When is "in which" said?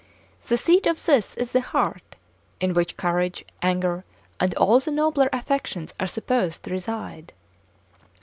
2.59-2.97